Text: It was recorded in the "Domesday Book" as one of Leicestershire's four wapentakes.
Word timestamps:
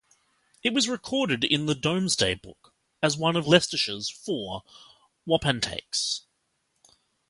It 0.63 0.73
was 0.73 0.89
recorded 0.89 1.43
in 1.43 1.67
the 1.67 1.75
"Domesday 1.75 2.33
Book" 2.33 2.73
as 3.03 3.17
one 3.17 3.35
of 3.35 3.45
Leicestershire's 3.45 4.09
four 4.09 4.63
wapentakes. 5.27 6.21